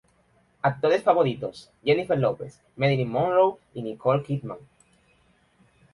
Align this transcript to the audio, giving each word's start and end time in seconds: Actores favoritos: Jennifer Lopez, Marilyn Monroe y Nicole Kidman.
Actores 0.63 1.03
favoritos: 1.03 1.69
Jennifer 1.85 2.17
Lopez, 2.17 2.59
Marilyn 2.75 3.07
Monroe 3.07 3.59
y 3.75 3.83
Nicole 3.83 4.23
Kidman. 4.23 4.57